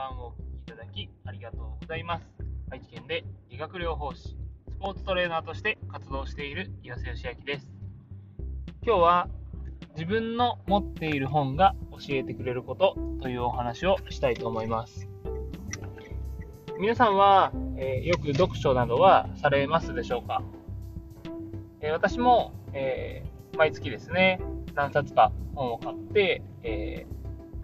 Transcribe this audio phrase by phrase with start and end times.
[0.00, 2.24] 番をお聞きいただきありがとうございます。
[2.70, 4.34] 愛知県で理学療法士、ス
[4.80, 7.68] ポーツトレーナーとして活動している岩瀬義明です。
[8.82, 9.28] 今日は
[9.92, 15.06] 自分の持っている本が教えてくれることというお話をしたいと思います。
[16.78, 20.42] 皆さんは、えー、よく読書などはされますでしょうか、
[21.82, 24.40] えー、私も、えー、毎月ですね、
[24.74, 27.06] 何冊か本を買って、え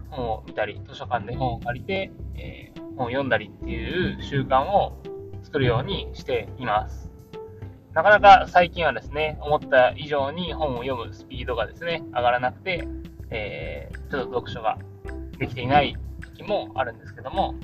[0.09, 5.01] 本を見たり、図書館で本を借りて、え本を読んだりっていう習慣を
[5.43, 7.11] 作るようにしています。
[7.93, 12.87] なかなか最近はですね、思った以上に本を読むスピードがですね、上がらなくて、
[13.29, 14.77] えちょっと読書が
[15.37, 17.55] できていない時もあるんですけども、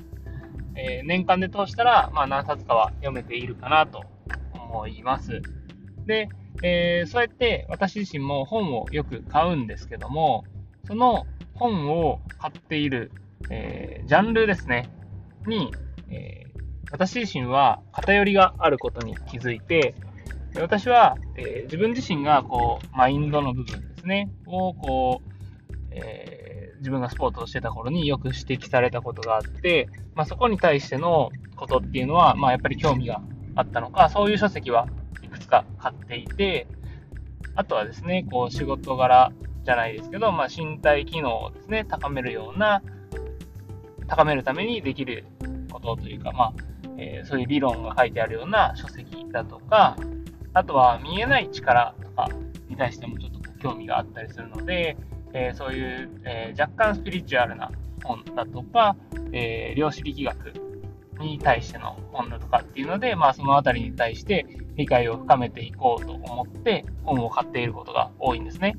[0.76, 4.04] えー、年間で通したら、まあ、何冊かは読めているかなと
[4.54, 5.42] 思います。
[6.06, 6.30] で、
[6.64, 10.44] えー、そうやって私自身も本をよく買うんですけども、
[10.86, 11.26] その
[11.64, 13.12] 本を買っている、
[13.50, 14.90] えー、ジャンルですね、
[15.48, 15.72] に、
[16.10, 16.44] え
[16.92, 19.96] 私自身は偏りがあることに気づいて、
[20.56, 33.22] 私は、え自分自身がこうマインドの部分ですね、をこう、え自分がスポーツをしてた頃によく指摘されたことがあって、まあ、そこに対してのことっていうのは、まあ、やっぱり興味が
[33.56, 34.90] あったのか、そういう書籍は
[35.22, 36.68] いくつか買っていて、
[37.56, 39.32] あとはですね、こう仕事柄
[39.64, 42.82] じゃないですけど、まあ、身体機能をですね、高めるような、
[44.08, 45.26] 高めるためにできる
[45.72, 46.54] ことというか、まあ、
[46.98, 49.98] えー、そういう理論が書いてあるような書籍だとか、
[50.54, 52.30] あとは見えない力とか
[52.70, 54.98] に対してもちょっと興味があったりするので、
[55.34, 57.72] えー、そういう、えー、若干スピリチュアルな
[58.04, 58.96] 本だとか、
[59.32, 60.54] え、量子力学
[61.20, 64.46] に対しての本だとかっていうので、まあ、そのあたりに対して
[64.76, 68.78] 理解を深めていこうと思って本を買っていることが多いんですね。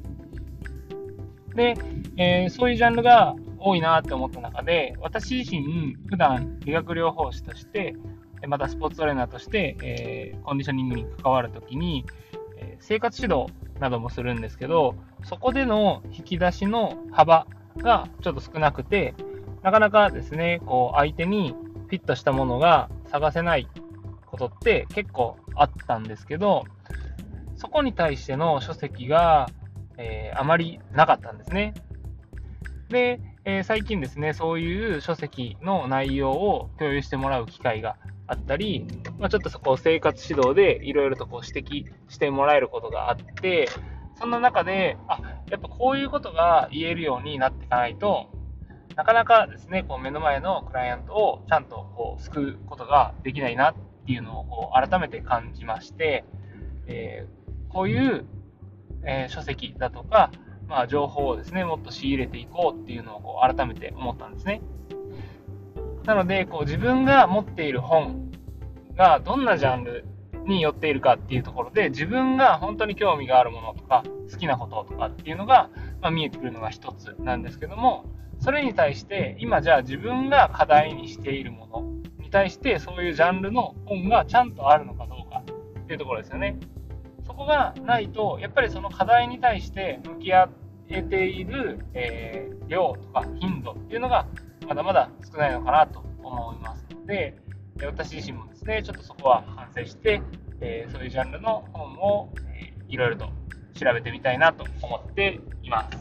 [1.55, 1.74] で、
[2.16, 7.95] えー、そういうジャンルが多いなって思った中で、私自身、普段理学療法士として、
[8.46, 12.05] またスポーツトレーナーとして、えー、コンディショニングに関わるときに、
[12.58, 17.46] え生活指導などもするんですけど、そこでの引き出しの幅
[17.78, 19.14] がちょっと少なくて、
[19.62, 21.55] なかなかですね、こう相手に
[21.86, 23.68] フィットしたものが探せない
[24.27, 26.64] ことって結構あったんですけど、
[27.57, 29.48] そこに対しての書籍が、
[29.98, 31.74] えー、あまりなかったんですね。
[32.88, 37.96] で、えー、最近ですね、そういう書籍の内容を共有してもらう機会が
[38.27, 38.86] あったり、
[39.18, 43.68] まあ、ちょっとそこを生活指導でいろいろとこう指摘してもらえることがあって、
[44.18, 48.30] そんな中で、あ、やっぱこういうことが言えるようになっていかないと、
[48.96, 53.74] なかなかですね、こう目の前のクライアントをちゃんとこう救うことができないなっ
[54.06, 56.24] ていうのをこう改めて感じまして、
[56.86, 58.24] えー、こういう、
[59.06, 60.30] えー、書籍だとか、
[60.68, 64.62] まあ、情報をですね、もっと仕入れていこうっていうのをこう改めて思ったんですね。
[66.04, 68.30] なので、こう自分が持っている本
[68.96, 70.04] がどんなジャンル
[70.46, 78.04] に寄っているかっていうところで、自分が本当に興味があるものとか、好きなこととかっていうのが、まあ、見えてくるのが一つなんですけども、
[78.40, 85.42] それに対して、今じゃあ自分が課題にしているものに対して、そういうジャンルの本がちゃんとあるのかどうか
[85.80, 86.58] っていうところですよね。
[87.34, 90.48] そこがないと、やっぱりその課題に対して向き合
[90.89, 94.28] えている、えー、量とか頻度っていうのが
[94.68, 97.36] まだまだ少ないのかなと思いますので、
[97.84, 100.22] 私自身もですね、ちょっとそこは反省して、
[100.61, 103.27] えー、そういうジャンルの本を、えー、いろいろと
[103.74, 105.98] 調べてみたいなと思っています。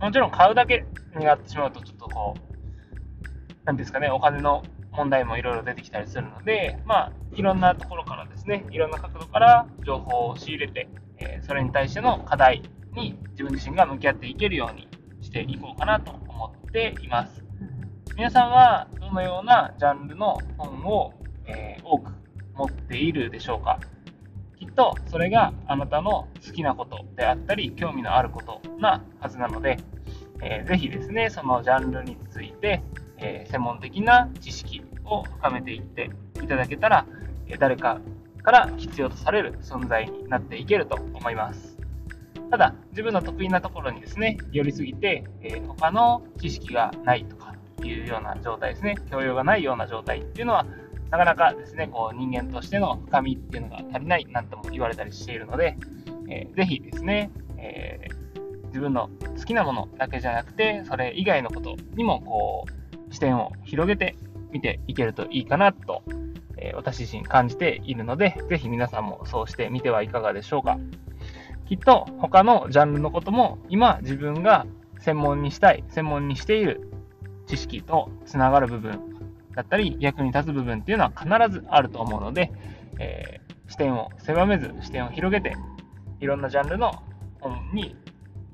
[0.00, 0.84] もちろん買うだけ
[1.18, 10.88] になってしまうと、ちょっとこう、なんですかね、お金の問題もいろいろ出てきたりするので、まあ、いろんなところからですね、いろんな角度から情報を仕入れて、
[11.18, 12.62] え、それに対しての課題
[12.94, 14.88] に自分自身が向き合っていけるように
[15.22, 17.42] していこうかなと思っています。
[18.16, 21.14] 皆さんはどのようなジャンルの本を、
[21.46, 22.12] え、多く
[22.54, 23.80] 持っているでしょうか？
[24.58, 29.78] きっとそれがあなたの好きなことであったり興味のあることなはずなので、
[30.40, 32.82] えー、ぜひですねそのジャンルについて、
[33.22, 36.10] え、専門的な知識を深めていって
[36.42, 37.06] いただけたら、
[37.46, 38.00] え誰か
[38.42, 41.78] から必要とされる存在になっていけると思います。
[42.50, 50.66] ただ自分の得意なところにですね寄りすぎて、え他の知識がないとかいうような状態ですね、教養がないような状態っていうのは、
[51.10, 55.76] なかなかですね、こう人間としての深みっていうのが足りないなんても言われたりしているので、
[56.28, 62.81] えー、ぜひですね、えー、自分の好きなものだけじゃなくて、それ以外のことにもこう
[63.12, 64.16] 視点を広げて
[64.50, 66.02] 見ていけるといいかなと、
[66.56, 70.78] え、私自身感じているので、ぜひ皆さんもそうしてみてはいかがでしょうか。
[71.68, 74.66] きっと他のジャンルのことも今自分が
[74.98, 76.90] 専門にしたい、専門にしている
[77.46, 79.00] 知識とつながる部分
[79.54, 82.52] だったり、役に立つ部分っていうのは必ずあると思うので、
[82.98, 85.54] えー、視点を狭めず、視点を広げて、
[86.20, 87.02] いろんなジャンルの
[87.40, 87.96] 本に、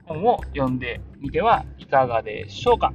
[0.05, 2.93] 本を読んでみてはいかがでしょうか。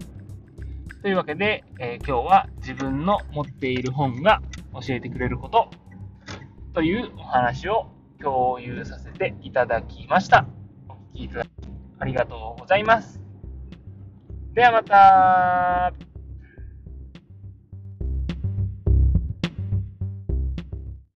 [1.04, 4.42] というわけで、えー、今日は自分の持っている本が
[4.74, 5.70] 教えてくれること
[6.74, 7.88] というお話を
[8.22, 10.46] 共有させていただきました。
[10.88, 11.50] お聞きいただき
[12.00, 13.20] ありがとうございます。
[14.54, 16.13] ではまた